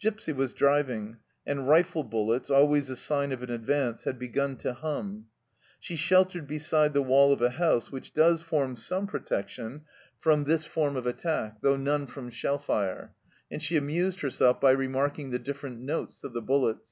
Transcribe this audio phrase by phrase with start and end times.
[0.00, 1.16] Gipsy was driving,
[1.46, 5.28] and rifle bullets, always a sign of an advance, had begun to hum.
[5.80, 9.86] She sheltered beside the wall of a house, which does form some protection
[10.18, 12.28] from this 13 98 THE CELLAR HOUSE OF PERVYSE form of attack, though none from
[12.28, 13.14] shell fire,
[13.50, 16.90] arid she amused herself by remarking the different notes of the bullets.